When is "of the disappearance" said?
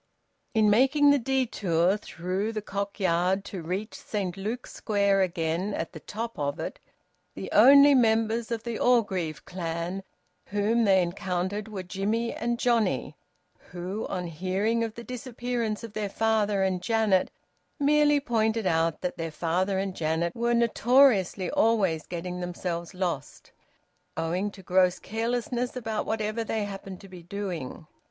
14.83-15.83